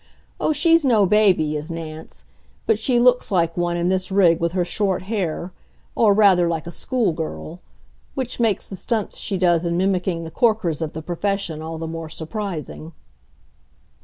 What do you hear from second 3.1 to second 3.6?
like